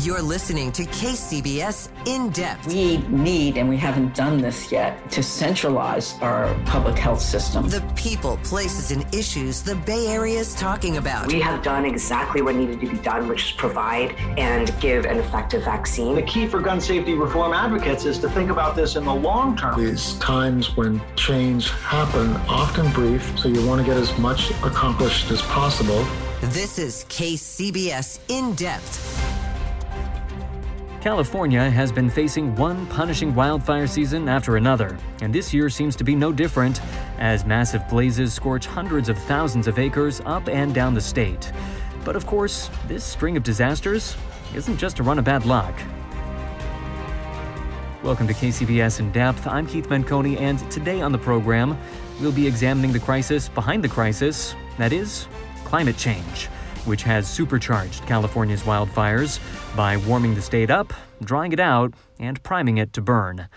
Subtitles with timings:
[0.00, 2.66] You're listening to KCBS In Depth.
[2.66, 7.66] We need, and we haven't done this yet, to centralize our public health system.
[7.70, 11.28] The people, places, and issues the Bay Area is talking about.
[11.28, 15.16] We have done exactly what needed to be done, which is provide and give an
[15.16, 16.14] effective vaccine.
[16.14, 19.56] The key for gun safety reform advocates is to think about this in the long
[19.56, 19.82] term.
[19.82, 25.30] These times when change happen, often brief, so you want to get as much accomplished
[25.30, 26.06] as possible.
[26.42, 29.35] This is KCBS In Depth.
[31.06, 36.02] California has been facing one punishing wildfire season after another, and this year seems to
[36.02, 36.80] be no different
[37.20, 41.52] as massive blazes scorch hundreds of thousands of acres up and down the state.
[42.04, 44.16] But of course, this string of disasters
[44.52, 45.78] isn't just a run of bad luck.
[48.02, 49.46] Welcome to KCBS In Depth.
[49.46, 51.78] I'm Keith Menconi, and today on the program,
[52.20, 55.28] we'll be examining the crisis behind the crisis that is,
[55.62, 56.48] climate change
[56.86, 59.40] which has supercharged California's wildfires
[59.76, 63.48] by warming the state up, drying it out, and priming it to burn.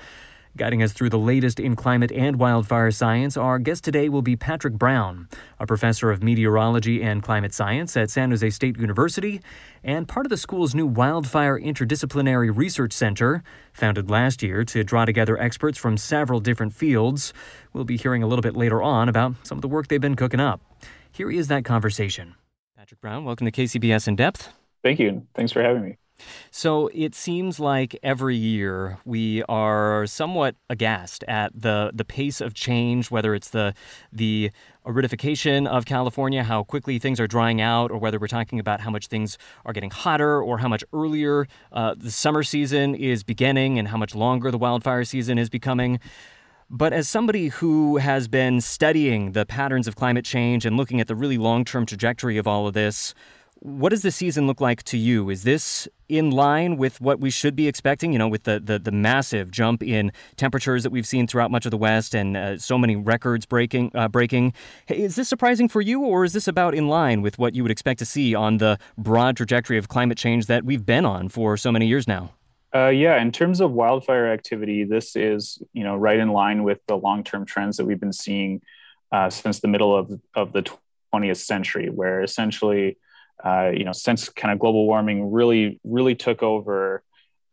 [0.58, 4.36] Guiding us through the latest in climate and wildfire science, our guest today will be
[4.36, 9.40] Patrick Brown, a professor of meteorology and climate science at San Jose State University
[9.84, 15.06] and part of the school's new Wildfire Interdisciplinary Research Center, founded last year to draw
[15.06, 17.32] together experts from several different fields.
[17.72, 20.16] We'll be hearing a little bit later on about some of the work they've been
[20.16, 20.62] cooking up.
[21.12, 22.36] Here is that conversation.
[22.90, 24.50] Patrick Brown, welcome to KCBS In Depth.
[24.82, 25.28] Thank you.
[25.36, 25.98] Thanks for having me.
[26.50, 32.56] So it seems like every year we are somewhat aghast at the the pace of
[32.56, 33.76] change, whether it's the
[34.12, 34.50] the
[34.88, 38.90] aridification of California, how quickly things are drying out, or whether we're talking about how
[38.90, 43.78] much things are getting hotter, or how much earlier uh, the summer season is beginning,
[43.78, 46.00] and how much longer the wildfire season is becoming.
[46.72, 51.08] But as somebody who has been studying the patterns of climate change and looking at
[51.08, 53.16] the really long term trajectory of all of this,
[53.62, 55.32] what does the season look like to you?
[55.32, 58.14] Is this in line with what we should be expecting?
[58.14, 61.66] You know, with the, the, the massive jump in temperatures that we've seen throughout much
[61.66, 64.54] of the West and uh, so many records breaking, uh, breaking.
[64.88, 67.72] Is this surprising for you, or is this about in line with what you would
[67.72, 71.58] expect to see on the broad trajectory of climate change that we've been on for
[71.58, 72.32] so many years now?
[72.74, 76.80] Uh, yeah, in terms of wildfire activity, this is you know right in line with
[76.88, 78.62] the long-term trends that we've been seeing
[79.12, 80.64] uh, since the middle of of the
[81.14, 82.98] 20th century, where essentially
[83.44, 87.04] uh, you know since kind of global warming really really took over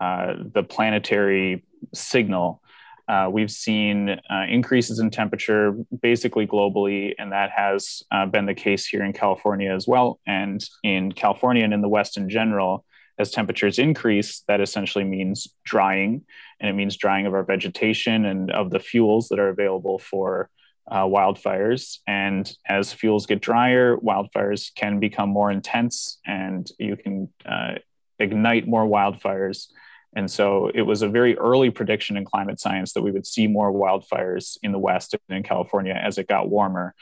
[0.01, 2.63] uh, the planetary signal.
[3.09, 8.85] Uh, we've seen uh, increases in temperature basically globally, and that has been the case
[8.85, 10.19] here in California as well.
[10.27, 12.85] And in California and in the West in general,
[13.19, 16.25] as temperatures increase, that essentially means drying,
[16.61, 20.51] and it means drying of our vegetation and of the fuels that are available for
[20.91, 21.99] uh, wildfires.
[22.07, 27.75] And as fuels get drier, wildfires can become more intense, and you can uh,
[28.19, 29.69] ignite more wildfires.
[30.15, 33.47] And so it was a very early prediction in climate science that we would see
[33.47, 36.95] more wildfires in the West and in California as it got warmer.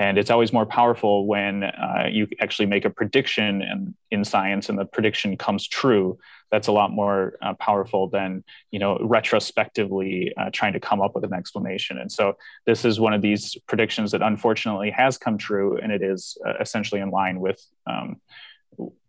[0.00, 4.70] And it's always more powerful when uh, you actually make a prediction in, in science
[4.70, 6.18] and the prediction comes true.
[6.50, 11.14] That's a lot more uh, powerful than you know retrospectively uh, trying to come up
[11.14, 11.98] with an explanation.
[11.98, 12.32] And so
[12.64, 16.54] this is one of these predictions that unfortunately has come true, and it is uh,
[16.58, 18.22] essentially in line with um,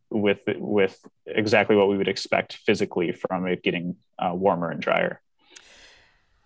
[0.10, 5.21] with with exactly what we would expect physically from it getting uh, warmer and drier.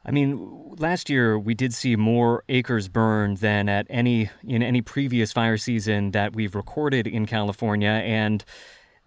[0.05, 4.81] I mean, last year we did see more acres burned than at any in any
[4.81, 8.45] previous fire season that we've recorded in California, and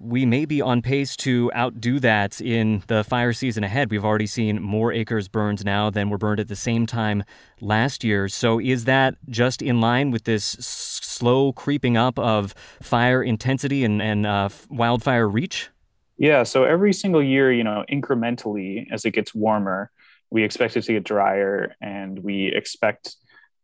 [0.00, 3.91] we may be on pace to outdo that in the fire season ahead.
[3.91, 7.25] We've already seen more acres burned now than were burned at the same time
[7.61, 8.29] last year.
[8.29, 14.03] So, is that just in line with this slow creeping up of fire intensity and,
[14.03, 15.69] and uh, wildfire reach?
[16.17, 19.91] Yeah, so every single year, you know, incrementally as it gets warmer,
[20.31, 23.17] we expect it to get drier, and we expect,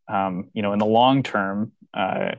[0.08, 2.32] um, you know, in the long term, uh,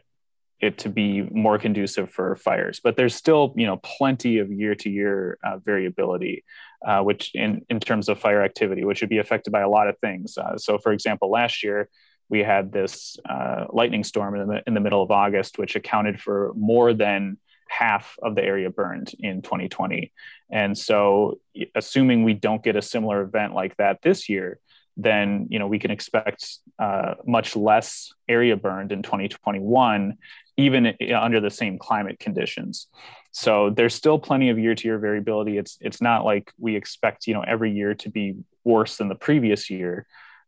[0.62, 2.80] it to be more conducive for fires.
[2.84, 6.44] But there's still, you know, plenty of year-to-year uh, variability,
[6.86, 9.88] uh, which in in terms of fire activity, which would be affected by a lot
[9.90, 10.38] of things.
[10.38, 11.90] Uh, so, for example, last year
[12.30, 16.20] we had this uh, lightning storm in the, in the middle of August, which accounted
[16.20, 20.12] for more than half of the area burned in 2020.
[20.50, 21.40] And so,
[21.74, 24.60] assuming we don't get a similar event like that this year,
[24.98, 30.18] then you know we can expect uh, much less area burned in 2021,
[30.58, 32.88] even under the same climate conditions.
[33.32, 35.58] So there's still plenty of year-to-year variability.
[35.58, 39.16] It's it's not like we expect you know every year to be worse than the
[39.16, 40.08] previous year,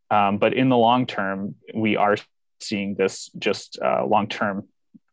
[0.09, 2.15] um, but in the long term, we are
[2.59, 4.67] seeing this just uh, long-term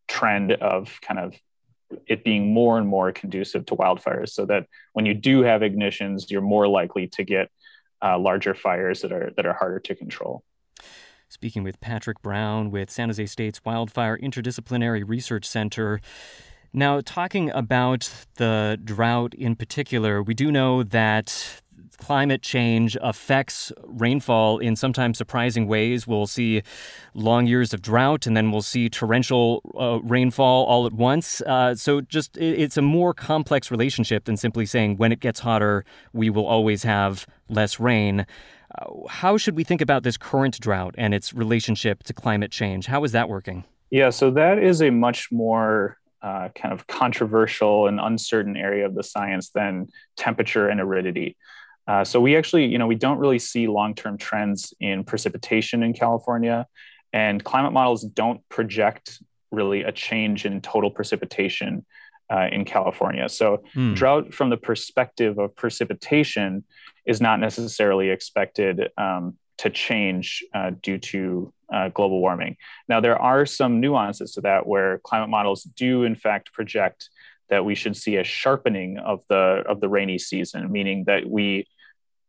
[0.07, 1.35] trend of kind of
[2.07, 6.29] it being more and more conducive to wildfires so that when you do have ignitions
[6.29, 7.49] you're more likely to get
[8.03, 10.43] uh, larger fires that are that are harder to control.
[11.29, 16.01] Speaking with patrick brown with san jose state's wildfire interdisciplinary research center.
[16.73, 21.61] Now talking about the drought in particular we do know that
[21.97, 26.05] climate change affects rainfall in sometimes surprising ways.
[26.05, 26.61] We'll see
[27.13, 31.41] long years of drought, and then we'll see torrential uh, rainfall all at once.
[31.41, 35.85] Uh, so, just it's a more complex relationship than simply saying when it gets hotter,
[36.13, 38.25] we will always have less rain.
[38.77, 42.87] Uh, how should we think about this current drought and its relationship to climate change?
[42.87, 43.63] How is that working?
[43.89, 48.95] Yeah, so that is a much more uh, kind of controversial and uncertain area of
[48.95, 49.87] the science than
[50.17, 51.37] temperature and aridity.
[51.87, 55.93] Uh, so we actually, you know, we don't really see long-term trends in precipitation in
[55.93, 56.65] California,
[57.13, 59.21] and climate models don't project
[59.51, 61.85] really a change in total precipitation
[62.33, 63.29] uh, in California.
[63.29, 63.93] So hmm.
[63.93, 66.63] drought, from the perspective of precipitation,
[67.05, 72.57] is not necessarily expected um, to change uh, due to uh, global warming.
[72.89, 77.09] Now, there are some nuances to that where climate models do, in fact, project
[77.49, 81.67] that we should see a sharpening of the of the rainy season, meaning that we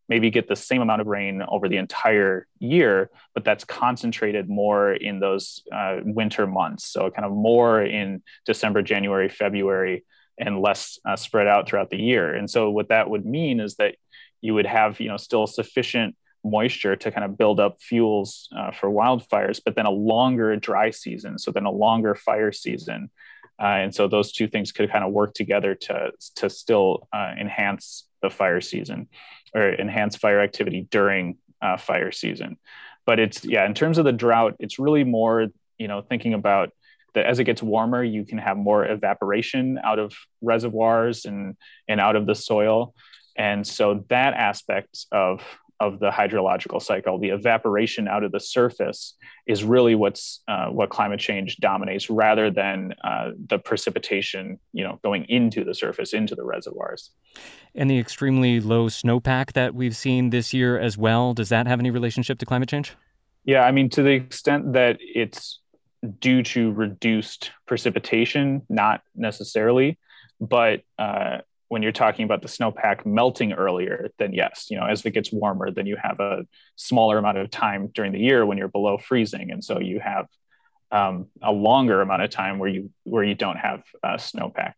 [0.08, 4.93] maybe get the same amount of rain over the entire year, but that's concentrated more
[4.93, 6.85] in those uh, winter months.
[6.85, 10.05] So, kind of more in December, January, February,
[10.38, 12.35] and less uh, spread out throughout the year.
[12.35, 13.97] And so, what that would mean is that
[14.41, 18.70] you would have, you know, still sufficient moisture to kind of build up fuels uh,
[18.70, 21.38] for wildfires, but then a longer dry season.
[21.38, 23.11] So, then a longer fire season.
[23.58, 27.32] Uh, and so those two things could kind of work together to to still uh,
[27.41, 29.08] enhance the fire season
[29.55, 32.56] or enhance fire activity during uh, fire season.
[33.05, 36.70] But it's yeah, in terms of the drought, it's really more you know thinking about
[37.14, 40.12] that as it gets warmer, you can have more evaporation out of
[40.43, 41.56] reservoirs and
[41.88, 42.94] and out of the soil,
[43.37, 45.43] and so that aspect of
[45.78, 49.14] of the hydrological cycle, the evaporation out of the surface
[49.46, 54.99] is really what's uh, what climate change dominates, rather than uh, the precipitation, you know,
[55.02, 57.11] going into the surface, into the reservoirs.
[57.75, 61.79] And the extremely low snowpack that we've seen this year as well, does that have
[61.79, 62.94] any relationship to climate change?
[63.44, 65.61] Yeah, I mean, to the extent that it's
[66.20, 69.99] due to reduced precipitation, not necessarily,
[70.40, 71.38] but uh,
[71.69, 75.32] when you're talking about the snowpack melting earlier, then yes, you know, as it gets
[75.32, 76.46] warmer, then you have a
[76.77, 80.27] smaller amount of time during the year when you're below freezing, and so you have
[80.93, 84.75] um, a longer amount of time where you where you don't have uh, snowpack.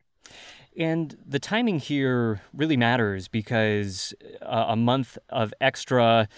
[0.77, 6.29] And the timing here really matters because uh, a month of extra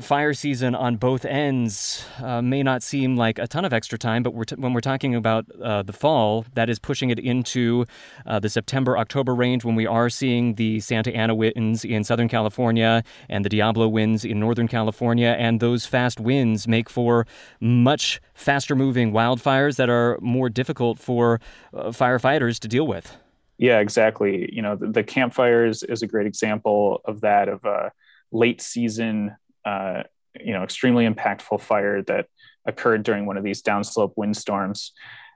[0.00, 4.22] fire season on both ends uh, may not seem like a ton of extra time,
[4.22, 7.86] but we're t- when we're talking about uh, the fall, that is pushing it into
[8.26, 12.28] uh, the September October range when we are seeing the Santa Ana winds in Southern
[12.28, 15.36] California and the Diablo winds in Northern California.
[15.38, 17.26] And those fast winds make for
[17.60, 21.40] much faster moving wildfires that are more difficult for
[21.72, 23.16] uh, firefighters to deal with.
[23.56, 24.52] Yeah, exactly.
[24.52, 27.92] You know, the, the Camp Fires is a great example of that, of a
[28.32, 30.02] late season uh,
[30.38, 32.26] you know extremely impactful fire that
[32.66, 34.92] occurred during one of these downslope windstorms.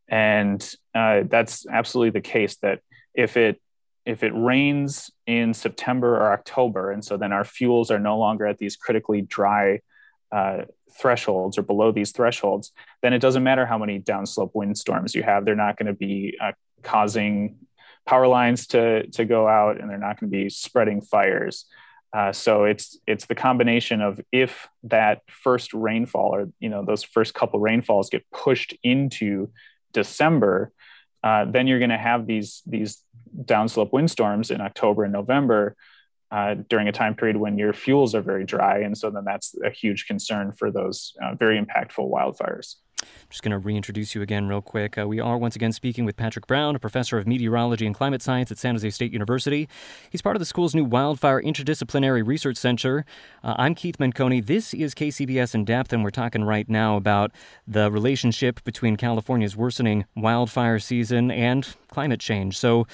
[0.08, 0.62] And
[0.94, 2.80] uh, that's absolutely the case that
[3.14, 3.60] if it
[4.04, 8.46] if it rains in september or october and so then our fuels are no longer
[8.46, 9.80] at these critically dry
[10.30, 10.62] uh,
[11.00, 12.72] thresholds or below these thresholds
[13.04, 15.44] then it doesn't matter how many downslope windstorms you have.
[15.44, 16.52] They're not going to be uh,
[16.82, 17.58] causing
[18.06, 21.66] power lines to to go out and they're not going to be spreading fires
[22.14, 27.02] uh, so it's it's the combination of if that first rainfall or you know those
[27.02, 29.50] first couple rainfalls get pushed into
[29.92, 30.70] December,
[31.24, 33.02] uh, then you're going to have these these
[33.36, 35.74] downslope windstorms in October and November
[36.30, 39.56] uh, during a time period when your fuels are very dry, and so then that's
[39.64, 42.76] a huge concern for those uh, very impactful wildfires.
[43.04, 44.98] I'm just going to reintroduce you again, real quick.
[44.98, 48.22] Uh, we are once again speaking with Patrick Brown, a professor of meteorology and climate
[48.22, 49.68] science at San Jose State University.
[50.10, 53.04] He's part of the school's new Wildfire Interdisciplinary Research Center.
[53.42, 54.44] Uh, I'm Keith Menconi.
[54.44, 57.32] This is KCBS in depth, and we're talking right now about
[57.66, 62.58] the relationship between California's worsening wildfire season and climate change.
[62.58, 62.86] So,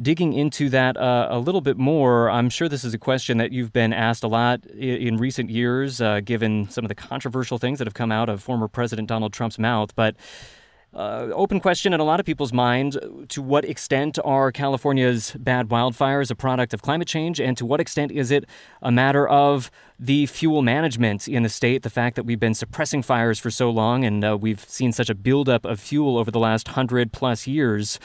[0.00, 3.52] digging into that uh, a little bit more, I'm sure this is a question that
[3.52, 7.58] you've been asked a lot in, in recent years, uh, given some of the controversial
[7.58, 9.94] things that have come out of former President Donald Trump's mouth.
[9.94, 10.16] But
[10.94, 12.98] uh, open question in a lot of people's mind
[13.28, 17.80] to what extent are California's bad wildfires a product of climate change, and to what
[17.80, 18.46] extent is it
[18.80, 21.82] a matter of the fuel management in the state?
[21.82, 25.10] The fact that we've been suppressing fires for so long and uh, we've seen such
[25.10, 27.98] a buildup of fuel over the last hundred plus years.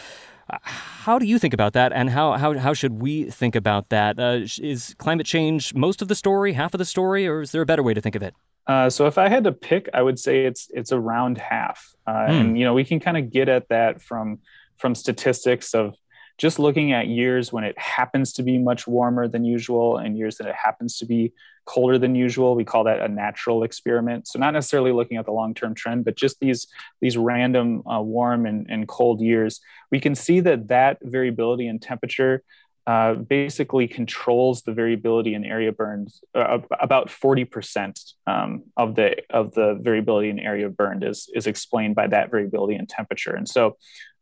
[0.61, 4.19] How do you think about that, and how, how, how should we think about that?
[4.19, 7.61] Uh, is climate change most of the story, half of the story, or is there
[7.61, 8.33] a better way to think of it?
[8.67, 12.11] Uh, so if I had to pick, I would say it's it's around half, uh,
[12.11, 12.41] mm.
[12.41, 14.39] and you know we can kind of get at that from
[14.77, 15.95] from statistics of
[16.37, 20.37] just looking at years when it happens to be much warmer than usual and years
[20.37, 21.33] that it happens to be
[21.65, 25.31] colder than usual we call that a natural experiment so not necessarily looking at the
[25.31, 26.67] long-term trend but just these
[27.01, 29.59] these random uh, warm and, and cold years
[29.91, 32.43] we can see that that variability in temperature
[32.87, 36.11] uh, basically controls the variability in area burned.
[36.33, 41.95] Uh, about 40% um, of the of the variability in area burned is is explained
[41.95, 43.35] by that variability in temperature.
[43.35, 43.77] And so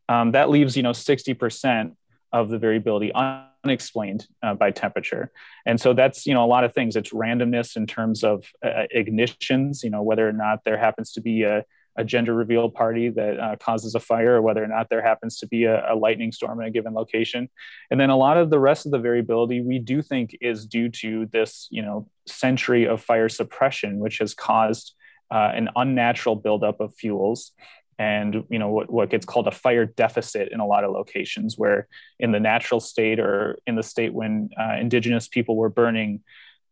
[0.09, 1.95] um, that leaves you know 60%
[2.31, 3.11] of the variability
[3.63, 5.31] unexplained uh, by temperature.
[5.65, 6.95] And so that's you know a lot of things.
[6.95, 11.21] It's randomness in terms of uh, ignitions you know whether or not there happens to
[11.21, 11.65] be a,
[11.97, 15.37] a gender reveal party that uh, causes a fire or whether or not there happens
[15.37, 17.49] to be a, a, lightning storm in a given location.
[17.91, 20.89] And then a lot of the rest of the variability we do think is due
[20.89, 24.93] to this you know century of fire suppression which has caused
[25.31, 27.51] uh, an unnatural buildup of fuels
[27.99, 31.57] and you know what, what gets called a fire deficit in a lot of locations
[31.57, 31.87] where
[32.17, 36.21] in the natural state or in the state when uh, indigenous people were burning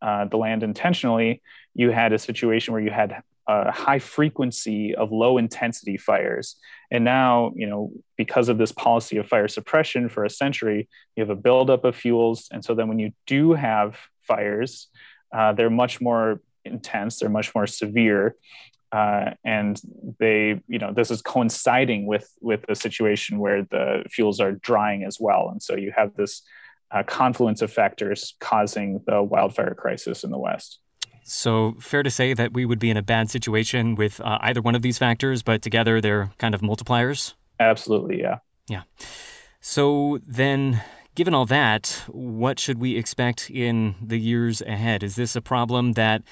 [0.02, 1.42] uh, the land intentionally
[1.76, 6.58] you had a situation where you had a high frequency of low intensity fires.
[6.92, 11.22] And now you know because of this policy of fire suppression for a century you
[11.22, 12.48] have a buildup of fuels.
[12.52, 14.88] And so then when you do have fires
[15.34, 18.36] uh, they're much more intense they're much more severe
[18.92, 19.82] uh, and
[20.20, 25.04] they you know this is coinciding with with the situation where the fuels are drying
[25.04, 25.50] as well.
[25.52, 26.42] And so you have this
[26.92, 30.80] uh, confluence of factors causing the wildfire crisis in the west.
[31.24, 34.62] So fair to say that we would be in a bad situation with uh, either
[34.62, 37.34] one of these factors but together they're kind of multipliers?
[37.60, 38.38] Absolutely yeah.
[38.70, 38.84] Yeah.
[39.60, 40.82] So then
[41.16, 45.04] given all that what should we expect in the years ahead?
[45.04, 46.24] Is this a problem that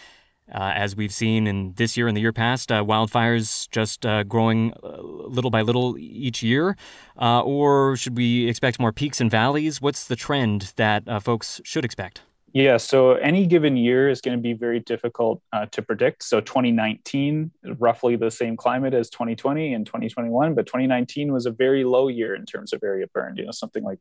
[0.53, 4.23] uh, as we've seen in this year and the year past, uh, wildfires just uh,
[4.23, 6.77] growing uh, little by little each year?
[7.19, 9.81] Uh, or should we expect more peaks and valleys?
[9.81, 12.21] What's the trend that uh, folks should expect?
[12.53, 16.23] Yeah, so any given year is going to be very difficult to predict.
[16.23, 21.83] So 2019, roughly the same climate as 2020 and 2021, but 2019 was a very
[21.83, 23.99] low year in terms of area burned, you know, something like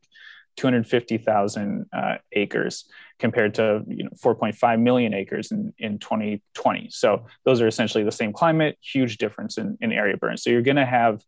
[0.57, 2.85] 250,000 uh, acres
[3.19, 6.89] compared to you know 4.5 million acres in, in 2020.
[6.91, 10.37] So those are essentially the same climate, huge difference in, in area burn.
[10.37, 11.21] So you're going to have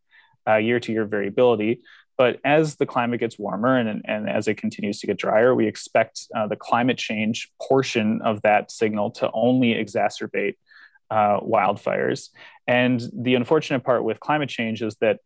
[0.55, 1.81] year to year variability.
[2.17, 5.67] But as the climate gets warmer and, and as it continues to get drier, we
[5.67, 10.55] expect uh, the climate change portion of that signal to only exacerbate
[11.11, 12.29] uh, wildfires.
[12.65, 15.19] And the unfortunate part with climate change is that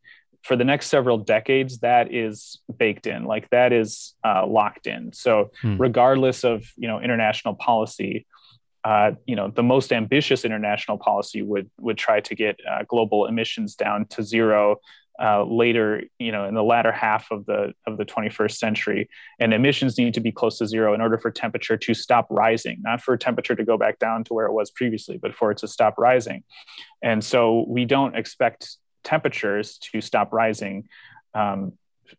[0.43, 5.13] for the next several decades, that is baked in, like that is uh, locked in.
[5.13, 5.77] So, hmm.
[5.77, 8.25] regardless of you know international policy,
[8.83, 13.27] uh, you know the most ambitious international policy would would try to get uh, global
[13.27, 14.79] emissions down to zero
[15.21, 19.53] uh, later, you know, in the latter half of the of the 21st century, and
[19.53, 23.01] emissions need to be close to zero in order for temperature to stop rising, not
[23.01, 25.67] for temperature to go back down to where it was previously, but for it to
[25.67, 26.43] stop rising.
[27.03, 30.88] And so we don't expect temperatures to stop rising
[31.34, 31.74] um,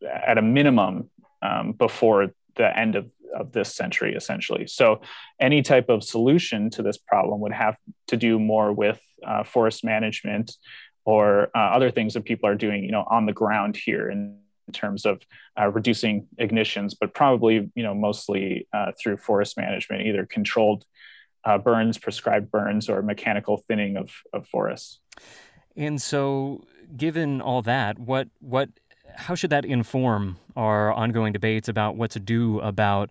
[0.04, 1.10] at a minimum
[1.42, 4.66] um, before the end of, of this century, essentially.
[4.66, 5.00] So,
[5.40, 7.76] any type of solution to this problem would have
[8.08, 10.56] to do more with uh, forest management
[11.04, 14.38] or uh, other things that people are doing, you know, on the ground here in,
[14.68, 15.22] in terms of
[15.58, 20.84] uh, reducing ignitions, but probably, you know, mostly uh, through forest management, either controlled
[21.44, 25.00] uh, burns, prescribed burns, or mechanical thinning of, of forests.
[25.76, 26.64] And so,
[26.96, 28.70] given all that, what what
[29.16, 33.10] how should that inform our ongoing debates about what to do about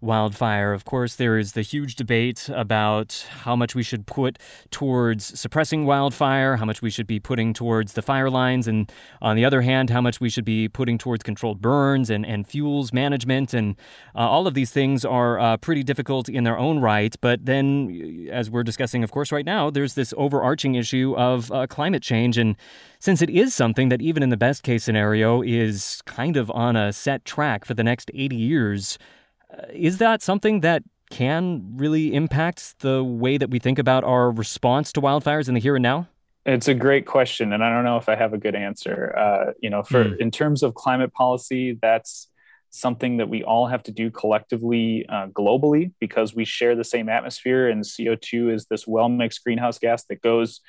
[0.00, 0.72] wildfire.
[0.72, 4.38] Of course, there is the huge debate about how much we should put
[4.70, 8.90] towards suppressing wildfire, how much we should be putting towards the fire lines, and
[9.20, 12.46] on the other hand, how much we should be putting towards controlled burns and, and
[12.46, 13.52] fuels management.
[13.52, 13.76] And
[14.14, 17.14] uh, all of these things are uh, pretty difficult in their own right.
[17.20, 21.66] But then, as we're discussing, of course, right now, there's this overarching issue of uh,
[21.66, 22.38] climate change.
[22.38, 22.56] And
[23.00, 26.76] since it is something that, even in the best case scenario, is kind of on
[26.76, 28.98] a set track for the next 80 years,
[29.72, 34.92] is that something that can really impact the way that we think about our response
[34.92, 36.08] to wildfires in the here and now?
[36.44, 39.14] It's a great question, and I don't know if I have a good answer.
[39.16, 40.18] Uh, you know, for mm.
[40.18, 42.28] in terms of climate policy, that's
[42.70, 47.08] something that we all have to do collectively uh, globally because we share the same
[47.08, 50.60] atmosphere, and CO2 is this well-mixed greenhouse gas that goes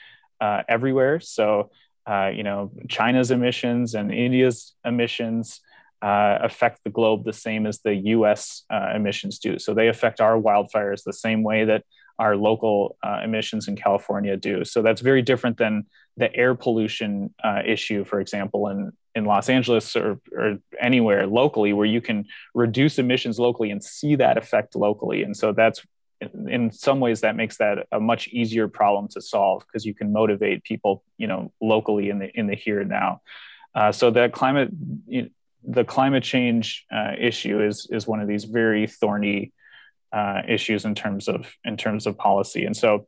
[0.41, 1.19] uh, everywhere.
[1.19, 1.71] So,
[2.05, 5.62] uh, you know, China's emissions and India's emissions
[6.01, 9.60] uh, affect the globe the same as the US uh, emissions do.
[9.60, 11.84] So they affect our wildfires the same way that
[12.18, 14.65] our local uh, emissions in California do.
[14.65, 15.86] So that's very different than
[16.18, 21.72] the air pollution uh, issue, for example, in, in Los Angeles or, or anywhere locally
[21.72, 25.24] where you can reduce emissions locally and see that effect locally.
[25.24, 25.82] And so that's
[26.22, 30.12] in some ways that makes that a much easier problem to solve because you can
[30.12, 33.22] motivate people you know locally in the in the here and now
[33.75, 34.70] uh, so that climate
[35.67, 39.51] the climate change uh, issue is is one of these very thorny
[40.11, 43.05] uh, issues in terms of in terms of policy, and so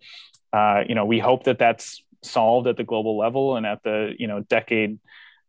[0.54, 4.14] uh, you know we hope that that's solved at the global level and at the
[4.18, 5.00] you know decade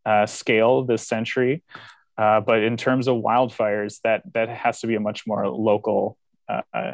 [0.07, 1.63] uh, scale this century.
[2.19, 6.17] Uh, but in terms of wildfires, that that has to be a much more local,
[6.49, 6.93] uh,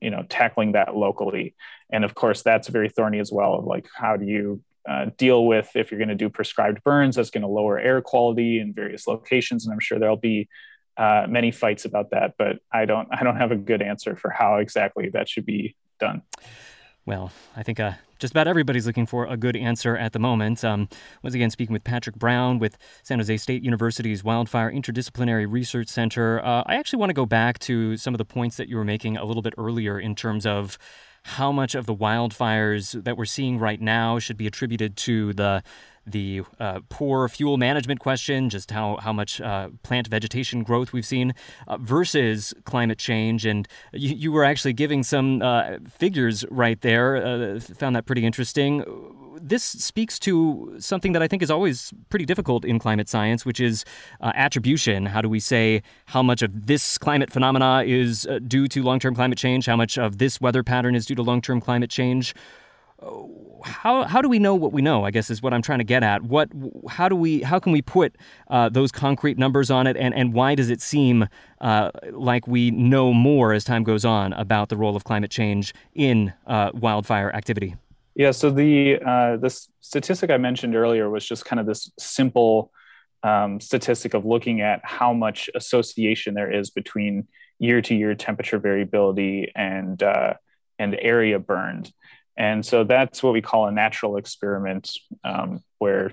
[0.00, 1.54] you know, tackling that locally,
[1.90, 3.54] and of course that's very thorny as well.
[3.54, 7.16] Of like how do you uh, deal with if you're going to do prescribed burns
[7.16, 10.48] that's going to lower air quality in various locations and i'm sure there'll be
[10.96, 14.30] uh, many fights about that but i don't i don't have a good answer for
[14.30, 16.22] how exactly that should be done
[17.06, 20.64] well, I think uh, just about everybody's looking for a good answer at the moment.
[20.64, 20.88] Um,
[21.22, 26.40] once again, speaking with Patrick Brown with San Jose State University's Wildfire Interdisciplinary Research Center.
[26.44, 28.84] Uh, I actually want to go back to some of the points that you were
[28.84, 30.78] making a little bit earlier in terms of
[31.24, 35.62] how much of the wildfires that we're seeing right now should be attributed to the
[36.06, 41.06] the uh, poor fuel management question, just how, how much uh, plant vegetation growth we've
[41.06, 41.34] seen,
[41.66, 43.46] uh, versus climate change.
[43.46, 47.16] And you, you were actually giving some uh, figures right there.
[47.16, 48.84] Uh, found that pretty interesting.
[49.40, 53.60] This speaks to something that I think is always pretty difficult in climate science, which
[53.60, 53.84] is
[54.20, 55.06] uh, attribution.
[55.06, 59.14] How do we say how much of this climate phenomena is due to long term
[59.14, 59.66] climate change?
[59.66, 62.34] How much of this weather pattern is due to long term climate change?
[63.64, 65.04] How how do we know what we know?
[65.04, 66.22] I guess is what I'm trying to get at.
[66.22, 66.50] What
[66.88, 68.16] how do we how can we put
[68.48, 71.28] uh, those concrete numbers on it, and and why does it seem
[71.60, 75.74] uh, like we know more as time goes on about the role of climate change
[75.94, 77.74] in uh, wildfire activity?
[78.14, 78.30] Yeah.
[78.30, 82.70] So the uh, the statistic I mentioned earlier was just kind of this simple
[83.22, 87.26] um, statistic of looking at how much association there is between
[87.58, 90.34] year to year temperature variability and uh,
[90.78, 91.92] and area burned.
[92.36, 94.90] And so that's what we call a natural experiment,
[95.22, 96.12] um, where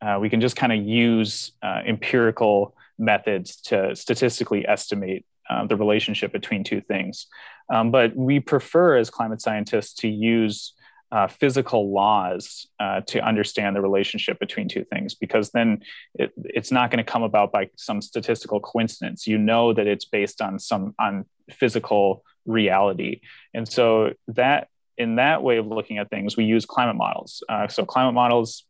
[0.00, 5.76] uh, we can just kind of use uh, empirical methods to statistically estimate uh, the
[5.76, 7.26] relationship between two things.
[7.70, 10.74] Um, but we prefer, as climate scientists, to use
[11.10, 15.80] uh, physical laws uh, to understand the relationship between two things because then
[16.14, 20.04] it, it's not going to come about by some statistical coincidence you know that it's
[20.04, 23.22] based on some on physical reality
[23.54, 24.68] and so that
[24.98, 27.42] in that way of looking at things, we use climate models.
[27.48, 28.64] Uh, so climate models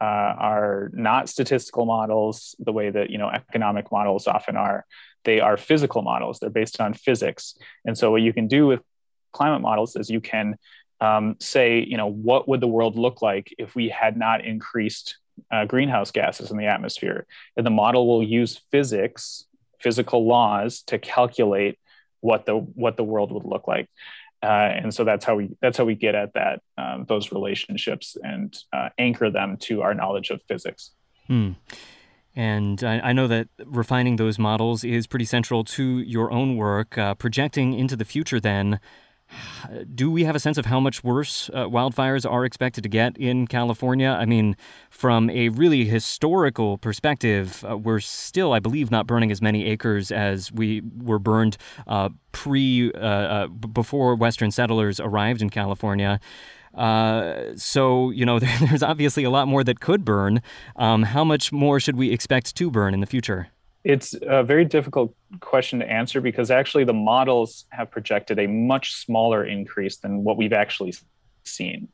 [0.00, 4.84] uh, are not statistical models the way that you know economic models often are.
[5.24, 6.38] They are physical models.
[6.38, 7.54] They're based on physics.
[7.84, 8.80] And so what you can do with
[9.32, 10.56] climate models is you can
[11.00, 15.16] um, say, you know, what would the world look like if we had not increased
[15.50, 17.26] uh, greenhouse gases in the atmosphere?
[17.56, 19.46] And the model will use physics,
[19.78, 21.78] physical laws, to calculate
[22.20, 23.88] what the what the world would look like.
[24.42, 28.16] Uh, and so that's how we that's how we get at that um, those relationships
[28.22, 30.92] and uh, anchor them to our knowledge of physics.
[31.26, 31.52] Hmm.
[32.34, 36.96] And I, I, know that refining those models is pretty central to your own work.
[36.96, 38.78] Uh, projecting into the future, then,
[39.94, 43.16] do we have a sense of how much worse uh, wildfires are expected to get
[43.16, 44.16] in California?
[44.18, 44.56] I mean,
[44.90, 50.10] from a really historical perspective, uh, we're still, I believe, not burning as many acres
[50.10, 56.20] as we were burned uh, pre uh, uh, before Western settlers arrived in California.
[56.74, 60.42] Uh, so, you know, there's obviously a lot more that could burn.
[60.76, 63.48] Um, how much more should we expect to burn in the future?
[63.84, 68.94] It's a very difficult question to answer because actually the models have projected a much
[68.94, 70.94] smaller increase than what we've actually
[71.44, 71.88] seen.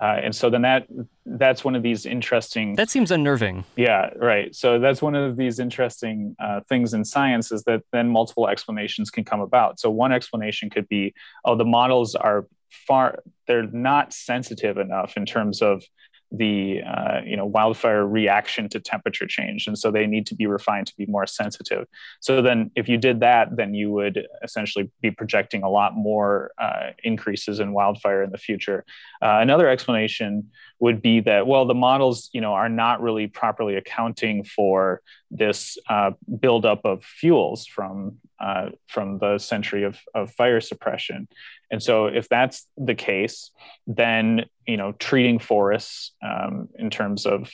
[0.00, 0.86] Uh, and so then that
[1.26, 3.64] that's one of these interesting that seems unnerving.
[3.74, 4.54] Yeah right.
[4.54, 9.10] So that's one of these interesting uh, things in science is that then multiple explanations
[9.10, 9.80] can come about.
[9.80, 15.26] So one explanation could be oh the models are far they're not sensitive enough in
[15.26, 15.82] terms of
[16.30, 19.66] the uh, you know wildfire reaction to temperature change.
[19.66, 21.86] And so they need to be refined to be more sensitive.
[22.20, 26.52] So then if you did that then you would essentially be projecting a lot more
[26.58, 28.84] uh, increases in wildfire in the future
[29.22, 30.50] uh, another explanation
[30.80, 35.76] would be that well the models you know are not really properly accounting for this
[35.88, 41.26] uh, buildup of fuels from uh, from the century of, of fire suppression.
[41.70, 43.50] And so if that's the case,
[43.86, 47.50] then you know treating forests um, in terms of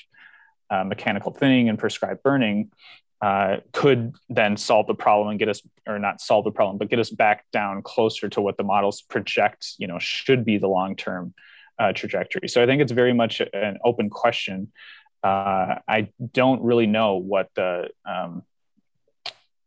[0.70, 2.70] uh, mechanical thinning and prescribed burning
[3.24, 6.90] uh, could then solve the problem and get us, or not solve the problem, but
[6.90, 10.68] get us back down closer to what the models project, you know, should be the
[10.68, 11.32] long-term
[11.78, 12.48] uh, trajectory.
[12.48, 14.72] So I think it's very much an open question.
[15.22, 18.42] Uh, I don't really know what the um,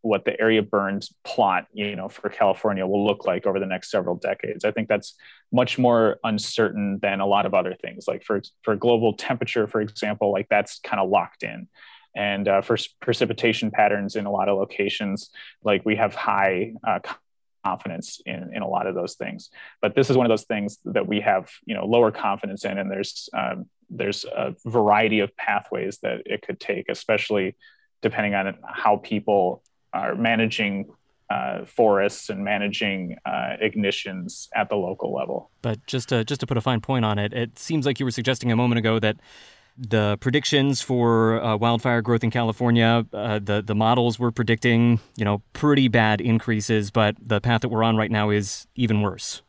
[0.01, 3.91] what the area burns plot, you know, for California will look like over the next
[3.91, 4.63] several decades.
[4.63, 5.15] I think that's
[5.51, 8.07] much more uncertain than a lot of other things.
[8.07, 11.67] Like for for global temperature, for example, like that's kind of locked in.
[12.15, 15.29] And uh, for precipitation patterns in a lot of locations,
[15.63, 16.99] like we have high uh,
[17.67, 19.49] confidence in, in a lot of those things.
[19.81, 22.77] But this is one of those things that we have, you know, lower confidence in,
[22.77, 23.57] and there's um,
[23.99, 27.55] there's a variety of pathways that it could take, especially
[28.01, 28.45] depending on
[28.83, 30.75] how people are managing
[31.29, 35.49] uh, forests and managing uh, ignitions at the local level.
[35.61, 38.05] But just to, just to put a fine point on it, it seems like you
[38.05, 39.17] were suggesting a moment ago that
[39.77, 45.25] the predictions for uh, wildfire growth in California, uh, the the models were predicting, you
[45.25, 49.41] know, pretty bad increases, but the path that we're on right now is even worse.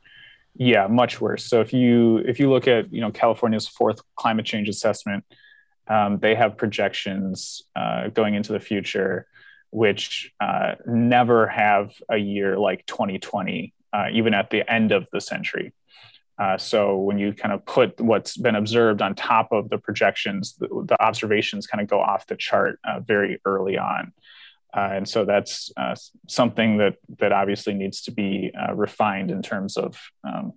[0.55, 1.45] Yeah, much worse.
[1.45, 5.25] So if you if you look at you know California's fourth climate change assessment,
[5.87, 9.27] um, they have projections uh, going into the future
[9.71, 15.21] which uh, never have a year like 2020, uh, even at the end of the
[15.21, 15.73] century.
[16.39, 20.55] Uh, so when you kind of put what's been observed on top of the projections,
[20.57, 24.13] the, the observations kind of go off the chart uh, very early on.
[24.77, 25.97] Uh, and so that's uh,
[26.29, 30.53] something that that obviously needs to be refined in terms of um,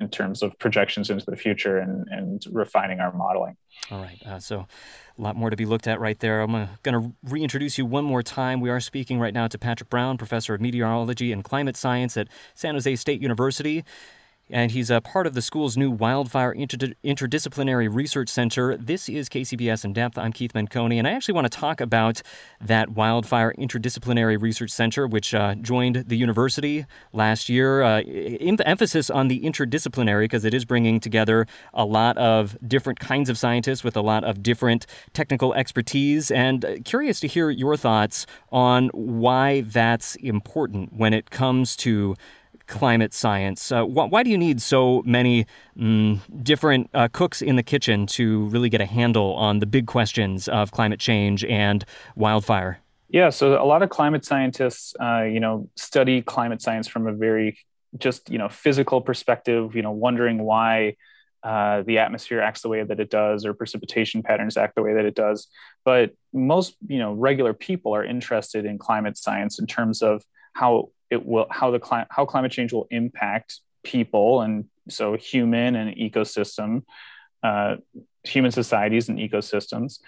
[0.00, 3.56] in terms of projections into the future and, and refining our modeling.
[3.90, 4.20] All right.
[4.26, 4.66] Uh, so
[5.18, 6.40] a lot more to be looked at right there.
[6.40, 8.60] I'm uh, going to reintroduce you one more time.
[8.60, 12.28] We are speaking right now to Patrick Brown, professor of meteorology and climate science at
[12.54, 13.84] San Jose State University
[14.52, 18.76] and he's a part of the school's new Wildfire Inter- Interdisciplinary Research Center.
[18.76, 20.18] This is KCBS In Depth.
[20.18, 22.22] I'm Keith Menconi, and I actually want to talk about
[22.60, 27.82] that Wildfire Interdisciplinary Research Center, which uh, joined the university last year.
[27.82, 32.98] Uh, em- emphasis on the interdisciplinary because it is bringing together a lot of different
[32.98, 36.30] kinds of scientists with a lot of different technical expertise.
[36.30, 42.16] And uh, curious to hear your thoughts on why that's important when it comes to
[42.70, 43.70] climate science.
[43.70, 48.06] Uh, wh- why do you need so many mm, different uh, cooks in the kitchen
[48.06, 51.84] to really get a handle on the big questions of climate change and
[52.16, 52.78] wildfire?
[53.08, 57.12] Yeah, so a lot of climate scientists, uh, you know, study climate science from a
[57.12, 57.58] very
[57.98, 59.74] just you know physical perspective.
[59.74, 60.96] You know, wondering why.
[61.42, 64.92] Uh, the atmosphere acts the way that it does, or precipitation patterns act the way
[64.92, 65.48] that it does.
[65.86, 70.22] But most, you know, regular people are interested in climate science in terms of
[70.52, 75.76] how it will how the cli- how climate change will impact people and so human
[75.76, 76.82] and ecosystem
[77.42, 77.76] uh,
[78.24, 80.00] human societies and ecosystems.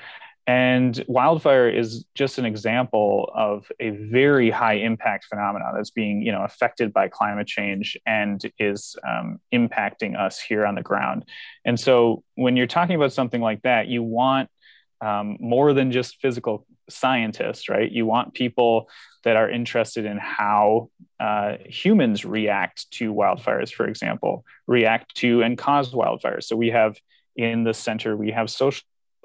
[0.47, 6.33] And wildfire is just an example of a very high impact phenomenon that's being you
[6.33, 11.25] know affected by climate change and is um, impacting us here on the ground.
[11.65, 14.51] And so when you're talking about something like that you want
[15.03, 17.91] um, more than just physical scientists, right?
[17.91, 18.89] You want people
[19.25, 25.59] that are interested in how uh, humans react to wildfires, for example, react to and
[25.59, 26.45] cause wildfires.
[26.45, 26.97] So we have
[27.37, 28.83] in the center, we have social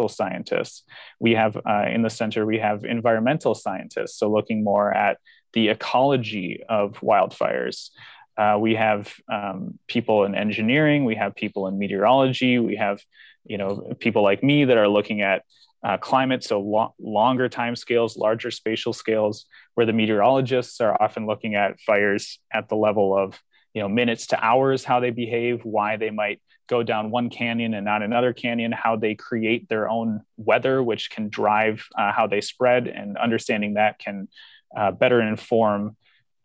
[0.08, 0.84] scientists.
[1.20, 4.18] We have uh, in the center, we have environmental scientists.
[4.18, 5.18] So looking more at
[5.54, 7.90] the ecology of wildfires.
[8.38, 13.02] Uh, we have um, people in engineering, we have people in meteorology, we have
[13.48, 15.44] you know people like me that are looking at
[15.84, 21.26] uh, climate, so lo- longer time scales, larger spatial scales, where the meteorologists are often
[21.26, 23.40] looking at fires at the level of
[23.74, 27.74] you know minutes to hours, how they behave, why they might go down one canyon
[27.74, 32.28] and not another canyon, how they create their own weather, which can drive uh, how
[32.28, 34.28] they spread, and understanding that can
[34.76, 35.96] uh, better inform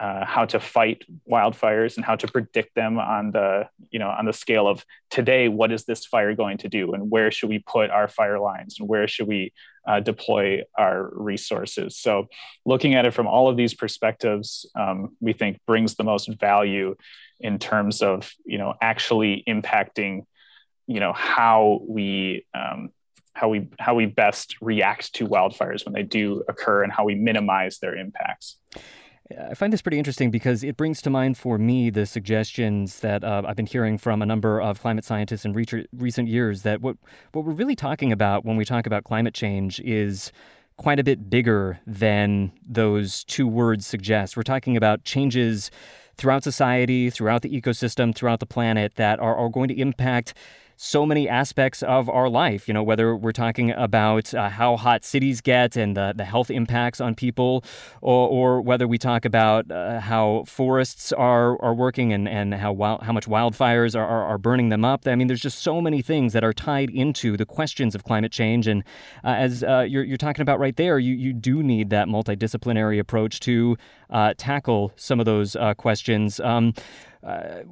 [0.03, 4.25] uh, how to fight wildfires and how to predict them on the you know on
[4.25, 6.93] the scale of today what is this fire going to do?
[6.93, 8.81] And where should we put our fire lines?
[8.81, 9.53] And where should we
[9.87, 11.97] uh, deploy our resources?
[11.97, 12.27] So
[12.67, 16.97] looking at it from all of these perspectives um, we think brings the most value
[17.39, 20.27] in terms of you know actually impacting
[20.89, 22.91] you know how we um,
[23.35, 27.15] how we how we best react to wildfires when they do occur and how we
[27.15, 28.57] minimize their impacts
[29.31, 33.23] I find this pretty interesting because it brings to mind for me the suggestions that
[33.25, 36.81] uh, I've been hearing from a number of climate scientists in re- recent years that
[36.81, 36.97] what
[37.33, 40.33] what we're really talking about when we talk about climate change is
[40.77, 44.37] quite a bit bigger than those two words suggest.
[44.37, 45.71] We're talking about changes
[46.17, 50.35] throughout society, throughout the ecosystem, throughout the planet that are, are going to impact
[50.77, 52.69] so many aspects of our life.
[52.69, 56.51] You know, whether we're talking about uh, how hot cities get and the, the health
[56.51, 57.65] impacts on people,
[58.01, 62.73] or, or whether we talk about uh, how forests are, are working and, and how
[62.73, 65.07] wild, how much wildfires are, are, are, burning them up.
[65.07, 68.33] I mean, there's just so many things that are tied into the questions of climate
[68.33, 68.67] change.
[68.67, 68.83] And
[69.25, 72.99] uh, as uh, you're, you're talking about right there, you, you do need that multidisciplinary
[72.99, 73.77] approach to
[74.11, 76.41] uh, tackle some of those uh, questions.
[76.41, 76.75] Um,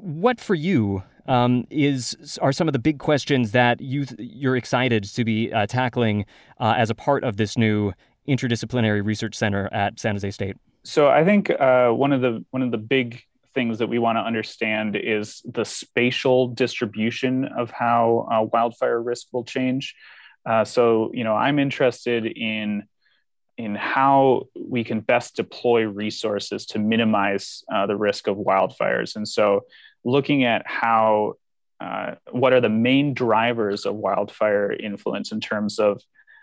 [0.01, 5.05] what for you um, is are some of the big questions that you you're excited
[5.05, 6.27] to be uh, tackling
[6.59, 7.93] uh, as a part of this new
[8.29, 10.57] interdisciplinary research center at San Jose State?
[10.83, 13.23] So I think uh, one of the one of the big
[13.55, 19.29] things that we want to understand is the spatial distribution of how uh, wildfire risk
[19.33, 19.95] will change.
[20.47, 22.85] Uh, so you know I'm interested in
[23.61, 29.16] in how we can best deploy resources to minimize uh, the risk of wildfires.
[29.16, 29.64] And so
[30.05, 31.35] looking at how
[31.81, 36.03] uh, what are the main drivers of wildfire influence in terms of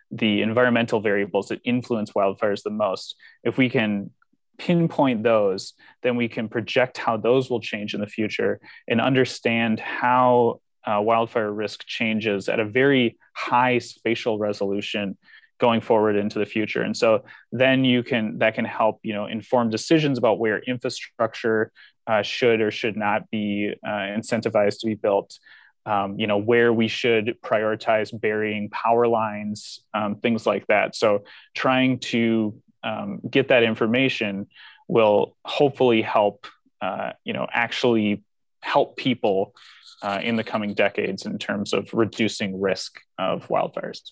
[0.09, 3.15] the environmental variables that influence wildfires the most.
[3.43, 4.11] If we can
[4.57, 9.79] pinpoint those, then we can project how those will change in the future and understand
[9.79, 15.17] how uh, wildfire risk changes at a very high spatial resolution
[15.59, 19.25] going forward into the future and so then you can that can help you know
[19.25, 21.71] inform decisions about where infrastructure
[22.07, 25.37] uh, should or should not be uh, incentivized to be built.
[25.85, 30.95] Um, you know where we should prioritize burying power lines, um, things like that.
[30.95, 34.47] So trying to um, get that information
[34.87, 36.47] will hopefully help.
[36.81, 38.23] Uh, you know, actually
[38.61, 39.55] help people
[40.03, 44.11] uh, in the coming decades in terms of reducing risk of wildfires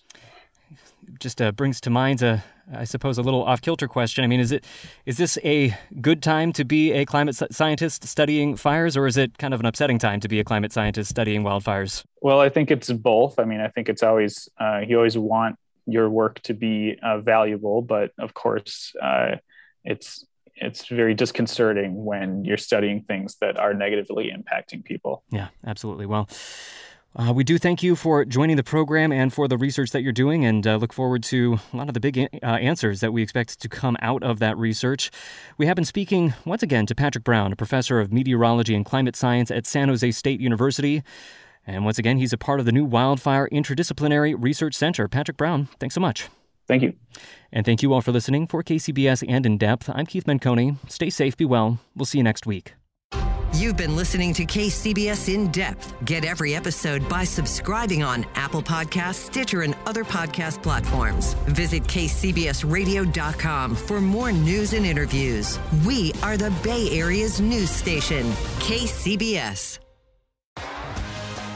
[1.18, 4.24] just uh, brings to mind a, I suppose, a little off kilter question.
[4.24, 4.64] I mean, is it
[5.04, 9.38] is this a good time to be a climate scientist studying fires, or is it
[9.38, 12.04] kind of an upsetting time to be a climate scientist studying wildfires?
[12.20, 13.38] Well, I think it's both.
[13.38, 17.18] I mean, I think it's always uh, you always want your work to be uh,
[17.18, 19.36] valuable, but of course, uh,
[19.84, 20.26] it's
[20.56, 25.22] it's very disconcerting when you're studying things that are negatively impacting people.
[25.30, 26.06] Yeah, absolutely.
[26.06, 26.28] Well.
[27.18, 30.12] Uh, we do thank you for joining the program and for the research that you're
[30.12, 33.22] doing, and uh, look forward to a lot of the big uh, answers that we
[33.22, 35.10] expect to come out of that research.
[35.56, 39.16] We have been speaking once again to Patrick Brown, a professor of meteorology and climate
[39.16, 41.02] science at San Jose State University.
[41.66, 45.08] And once again, he's a part of the new Wildfire Interdisciplinary Research Center.
[45.08, 46.28] Patrick Brown, thanks so much.
[46.68, 46.94] Thank you.
[47.50, 48.46] And thank you all for listening.
[48.46, 50.76] For KCBS and In Depth, I'm Keith Menconi.
[50.90, 51.78] Stay safe, be well.
[51.94, 52.74] We'll see you next week.
[53.56, 55.94] You've been listening to KCBS In Depth.
[56.04, 61.32] Get every episode by subscribing on Apple Podcasts, Stitcher, and other podcast platforms.
[61.48, 65.58] Visit kcbsradio.com for more news and interviews.
[65.86, 68.26] We are the Bay Area's news station,
[68.58, 69.78] KCBS.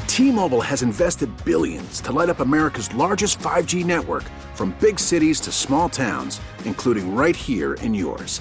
[0.06, 5.52] T-Mobile has invested billions to light up America's largest 5G network from big cities to
[5.52, 8.40] small towns, including right here in yours.